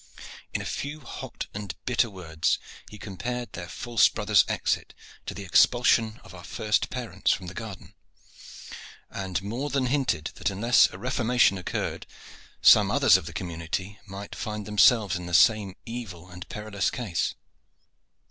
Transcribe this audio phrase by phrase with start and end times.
[0.51, 2.57] In a few hot and bitter words,
[2.89, 4.95] he compared their false brother's exit
[5.27, 7.93] to the expulsion of our first parents from the garden,
[9.11, 12.07] and more than hinted that unless a reformation occurred
[12.63, 17.35] some others of the community might find themselves in the same evil and perilous case.